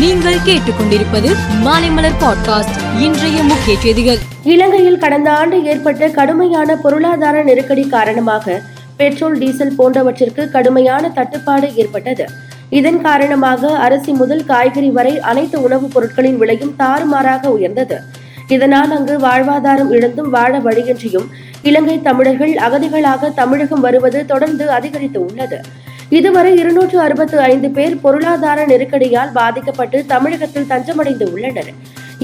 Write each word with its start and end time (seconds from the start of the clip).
நீங்கள் 0.00 0.34
கேட்டுக்கொண்டிருப்பது 0.34 1.36
மாலைமலர் 1.64 2.12
பாட்காஸ்ட் 2.20 3.00
இன்றைய 3.00 3.42
முக்கிய 3.42 3.78
செய்திகள். 3.78 4.18
இலங்கையில் 4.42 4.98
கடந்த 4.98 5.32
ஆண்டு 5.32 5.64
ஏற்பட்ட 5.64 6.08
கடுமையான 6.08 6.76
பொருளாதார 6.76 7.42
நெருக்கடி 7.42 7.86
காரணமாக 7.86 8.60
பெட்ரோல் 8.96 9.38
டீசல் 9.38 9.74
போன்றவற்றிற்கு 9.78 10.50
கடுமையான 10.50 11.08
தட்டுப்பாடு 11.08 11.74
ஏற்பட்டது. 11.74 12.24
இதன் 12.70 13.02
காரணமாக 13.02 13.78
அரிசி 13.78 14.12
முதல் 14.12 14.44
காய்கறி 14.44 14.90
வரை 14.90 15.20
அனைத்து 15.20 15.62
உணவுப் 15.62 15.90
பொருட்களின் 15.92 16.38
விலையும் 16.38 16.74
தாறுமாறாக 16.76 17.50
உயர்ந்தது. 17.50 18.00
இதனால் 18.48 18.90
அங்கு 18.90 19.18
வாழ்வாதாரம் 19.18 19.90
இழந்தும் 19.90 20.30
வாழ 20.30 20.58
வழியின்றியும் 20.58 21.26
இலங்கை 21.62 22.02
தமிழர்கள் 22.02 22.54
அகதிகளாக 22.54 23.34
தமிழகம் 23.34 23.80
வருவது 23.80 24.26
தொடர்ந்து 24.26 24.70
அதிகரித்து 24.70 25.24
உள்ளது. 25.24 25.60
இதுவரை 26.18 26.52
இருநூற்று 26.60 26.96
அறுபத்து 27.00 27.36
ஐந்து 27.40 27.68
பேர் 27.76 27.94
பொருளாதார 28.04 28.60
நெருக்கடியால் 28.66 29.34
பாதிக்கப்பட்டு 29.38 29.98
தமிழகத்தில் 30.12 30.70
தஞ்சமடைந்து 30.72 31.26
உள்ளனர் 31.32 31.70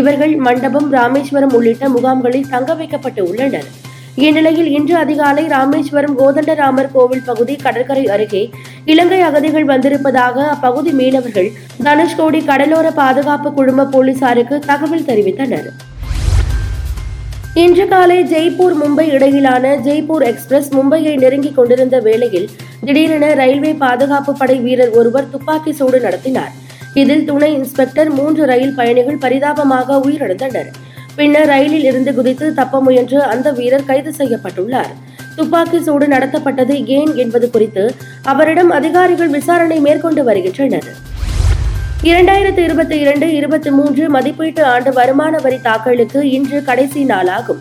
இவர்கள் 0.00 0.34
மண்டபம் 0.46 0.88
ராமேஸ்வரம் 0.92 1.54
உள்ளிட்ட 1.58 1.88
முகாம்களில் 1.88 2.50
தங்க 2.52 2.74
வைக்கப்பட்டு 2.74 3.22
உள்ளனர். 3.30 3.66
இந்நிலையில் 4.24 4.70
இன்று 4.78 4.94
அதிகாலை 4.96 5.44
ராமேஸ்வரம் 5.46 6.16
கோதண்டராமர் 6.18 6.90
கோவில் 6.92 7.26
பகுதி 7.28 7.54
கடற்கரை 7.56 8.04
அருகே 8.14 8.42
இலங்கை 8.92 9.20
அகதிகள் 9.20 9.70
வந்திருப்பதாக 9.72 10.48
அப்பகுதி 10.54 10.92
மீனவர்கள் 11.00 11.50
தனுஷ்கோடி 11.86 12.42
கடலோர 12.50 12.90
பாதுகாப்பு 13.02 13.50
குழும 13.52 13.86
போலீசாருக்கு 13.94 14.58
தகவல் 14.70 15.08
தெரிவித்தனர். 15.10 15.70
இன்று 17.60 17.84
காலை 17.88 18.16
ஜெய்ப்பூர் 18.30 18.74
மும்பை 18.82 19.04
இடையிலான 19.14 19.72
ஜெய்ப்பூர் 19.86 20.24
எக்ஸ்பிரஸ் 20.28 20.68
மும்பையை 20.76 21.12
நெருங்கிக் 21.22 21.56
கொண்டிருந்த 21.56 21.96
வேளையில் 22.00 22.46
திடீரென 22.84 23.34
ரயில்வே 23.40 23.72
பாதுகாப்பு 23.82 24.32
படை 24.38 24.56
வீரர் 24.60 24.90
ஒருவர் 24.90 25.28
துப்பாக்கி 25.30 25.72
சூடு 25.72 26.00
நடத்தினார். 26.00 26.52
இதில் 26.94 27.24
துணை 27.24 27.52
இன்ஸ்பெக்டர் 27.58 28.10
மூன்று 28.10 28.46
ரயில் 28.52 28.74
பயணிகள் 28.74 29.20
பரிதாபமாக 29.24 30.00
உயிரிழந்தனர். 30.06 30.70
பின்னர் 31.16 31.48
ரயிலில் 31.54 31.86
இருந்து 31.90 32.14
குதித்து 32.14 32.54
தப்ப 32.54 32.80
முயன்று 32.80 33.20
அந்த 33.22 33.50
வீரர் 33.60 33.88
கைது 33.92 34.12
செய்யப்பட்டுள்ளார். 34.20 34.92
துப்பாக்கி 35.36 35.80
சூடு 35.82 36.08
நடத்தப்பட்டது 36.08 36.86
ஏன் 36.98 37.14
என்பது 37.14 37.50
குறித்து 37.50 37.94
அவரிடம் 38.22 38.70
அதிகாரிகள் 38.70 39.34
விசாரணை 39.38 39.80
மேற்கொண்டு 39.88 40.24
வருகின்றனர். 40.24 40.90
இரண்டாயிரத்து 42.10 42.60
இருபத்தி 42.68 42.96
இரண்டு 43.02 43.26
இருபத்தி 43.38 43.70
மூன்று 43.70 44.04
மதிப்பீட்டு 44.14 44.62
ஆண்டு 44.70 44.90
வருமான 44.92 45.34
வரி 45.44 45.58
தாக்கலுக்கு 45.66 46.20
இன்று 46.36 46.58
கடைசி 46.68 47.00
நாளாகும். 47.10 47.60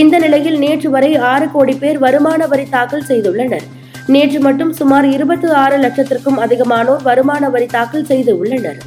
இந்த 0.00 0.18
நிலையில் 0.18 0.58
நேற்று 0.64 0.88
வரை 0.90 1.10
ஆறு 1.30 1.46
கோடி 1.54 1.74
பேர் 1.80 1.98
வருமான 2.04 2.46
வரி 2.52 2.66
தாக்கல் 2.74 3.06
செய்துள்ளனர். 3.08 3.64
நேற்று 4.06 4.40
மட்டும் 4.40 4.72
சுமார் 4.72 5.08
இருபத்தி 5.16 5.48
ஆறு 5.62 5.78
லட்சத்திற்கும் 5.84 6.38
அதிகமானோர் 6.44 7.02
வருமான 7.02 7.50
வரி 7.56 7.66
தாக்கல் 7.66 8.06
செய்து 8.12 8.34
உள்ளனர். 8.38 8.78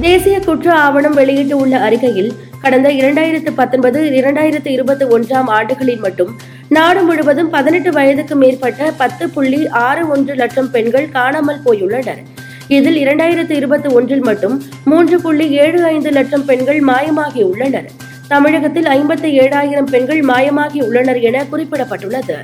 தேசிய 0.00 0.36
குற்ற 0.40 0.68
ஆவணம் 0.74 1.16
வெளியிட்டுள்ள 1.20 1.80
அறிக்கையில் 1.88 2.30
கடந்த 2.60 2.90
இரண்டாயிரத்து 3.00 3.50
பத்தொன்பது 3.62 4.02
இரண்டாயிரத்து 4.20 4.70
இருபத்தி 4.76 5.04
ஒன்றாம் 5.04 5.50
ஆண்டுகளில் 5.56 6.04
மட்டும் 6.06 6.32
நாடு 6.68 7.02
முழுவதும் 7.02 7.50
பதினெட்டு 7.50 7.92
வயதுக்கு 7.92 8.36
மேற்பட்ட 8.44 8.92
பத்து 9.02 9.24
புள்ளி 9.28 9.62
ஆறு 9.88 10.04
ஒன்று 10.08 10.34
லட்சம் 10.34 10.70
பெண்கள் 10.70 11.12
காணாமல் 11.18 11.64
போயுள்ளனர். 11.64 12.22
இதில் 12.68 13.06
இரண்டாயிரத்து 13.06 13.50
இருபத்தி 13.50 13.88
ஒன்றில் 13.88 14.22
மட்டும் 14.22 14.62
மூன்று 14.84 15.20
புள்ளி 15.20 15.50
ஏழு 15.50 15.84
ஐந்து 15.84 16.10
லட்சம் 16.10 16.44
பெண்கள் 16.44 16.80
மாயமாகி 16.80 17.42
உள்ளனர் 17.42 17.90
தமிழகத்தில் 18.28 18.84
ஐம்பத்தி 18.84 19.30
ஏழாயிரம் 19.40 19.90
பெண்கள் 19.90 20.22
மாயமாகி 20.22 20.80
உள்ளனர் 20.80 21.20
என 21.20 21.44
குறிப்பிடப்பட்டுள்ளது. 21.52 22.36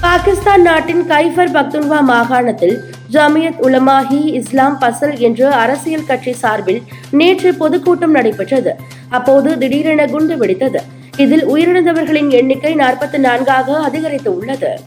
பாகிஸ்தான் 0.00 0.62
நாட்டின் 0.62 1.02
கைஃபர் 1.10 1.52
பக்துன்வா 1.52 2.00
மாகாணத்தில் 2.00 2.84
ஜமியத் 3.12 3.60
உலமாஹி 3.62 4.24
இஸ்லாம் 4.24 4.80
பசல் 4.80 5.18
என்ற 5.18 5.54
அரசியல் 5.54 6.06
கட்சி 6.06 6.32
சார்பில் 6.32 6.82
நேற்று 7.10 7.54
பொதுக்கூட்டம் 7.54 8.10
நடைபெற்றது. 8.10 8.74
அப்போது 9.08 9.58
திடீரென 9.58 10.06
குண்டு 10.06 10.36
வெடித்தது. 10.36 10.78
இதில் 11.16 11.46
உயிரிழந்தவர்களின் 11.48 12.30
எண்ணிக்கை 12.30 12.74
நாற்பத்தி 12.74 13.18
நான்காக 13.18 13.78
அதிகரித்து 13.78 14.36
உள்ளது. 14.36 14.80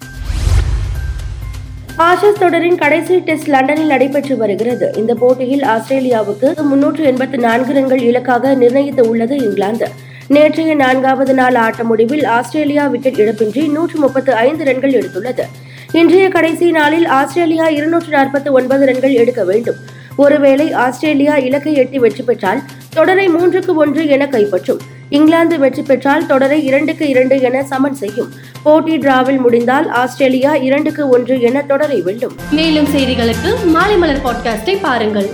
ஆஷஸ் 2.08 2.40
தொடரின் 2.40 2.78
கடைசி 2.82 3.16
டெஸ்ட் 3.20 3.48
லண்டனில் 3.48 3.90
நடைபெற்று 3.94 4.38
வருகிறது. 4.38 4.92
இந்த 4.96 5.14
போட்டியில் 5.14 5.62
ஆஸ்திரேலியாவுக்கு 5.62 6.50
முன்னூற்று 6.70 7.04
எண்பத்தி 7.12 7.38
நான்கு 7.38 7.74
ரன்கள் 7.74 8.02
இலக்காக 8.02 8.54
நிர்ணயித்து 8.54 9.10
உள்ளது 9.10 9.38
இங்கிலாந்து. 9.38 9.88
நேற்றைய 10.28 10.76
நான்காவது 10.76 11.34
நாள் 11.34 11.56
ஆட்ட 11.56 11.84
முடிவில் 11.84 12.26
ஆஸ்திரேலியா 12.26 12.88
விக்கெட் 12.88 13.20
இழப்பின்றி 13.24 13.72
நூற்று 13.72 14.00
முப்பத்து 14.00 14.34
ஐந்து 14.34 14.64
ரன்கள் 14.64 14.92
எடுத்துள்ளது. 14.92 15.46
இன்றைய 15.92 16.30
கடைசி 16.30 16.72
நாளில் 16.72 17.06
ஆஸ்திரேலியா 17.06 17.68
இருநூற்று 17.68 18.18
நாற்பத்தி 18.18 18.52
ஒன்பது 18.52 18.86
ரன்கள் 18.86 19.14
எடுக்க 19.14 19.44
வேண்டும். 19.44 19.76
ஒருவேளை 20.16 20.72
ஆஸ்திரேலியா 20.86 21.38
இலக்கை 21.38 21.74
எட்டி 21.74 22.00
வெற்றி 22.00 22.24
பெற்றால் 22.24 22.64
தொடரை 22.94 23.28
மூன்றுக்கு 23.28 23.76
ஒன்று 23.76 24.08
என 24.08 24.26
கைப்பற்றும். 24.26 24.82
இங்கிலாந்து 25.10 25.60
வெற்றி 25.60 25.82
பெற்றால் 25.82 26.26
தொடரை 26.26 26.66
இரண்டுக்கு 26.66 27.10
இரண்டு 27.10 27.42
என 27.42 27.64
சமன் 27.64 27.94
செய்யும். 27.94 28.34
போட்டி 28.64 28.98
டிராவில் 28.98 29.38
முடிந்தால் 29.38 29.90
ஆஸ்திரேலியா 29.90 30.56
இரண்டுக்கு 30.56 31.10
ஒன்று 31.10 31.42
என 31.42 31.62
தொடரை 31.62 32.02
வெல்லும். 32.02 32.36
மேலும் 32.52 32.86
செய்திகளுக்கு 32.86 33.66
மாலை 33.66 33.98
மலர் 33.98 34.24
பாட்காஸ்டை 34.26 34.78
பாருங்கள். 34.82 35.30